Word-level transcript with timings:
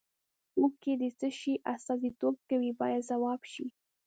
اوښکې 0.57 0.93
د 1.01 1.03
څه 1.19 1.27
شي 1.39 1.53
استازیتوب 1.73 2.35
کوي 2.49 2.71
باید 2.79 3.01
ځواب 3.09 3.41
شي. 3.53 3.67